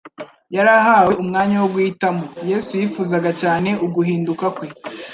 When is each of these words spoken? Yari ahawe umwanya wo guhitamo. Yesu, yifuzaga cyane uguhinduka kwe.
Yari 0.55 0.71
ahawe 0.79 1.13
umwanya 1.23 1.55
wo 1.61 1.67
guhitamo. 1.73 2.23
Yesu, 2.49 2.71
yifuzaga 2.79 3.31
cyane 3.41 3.69
uguhinduka 3.85 4.45
kwe. 4.55 4.67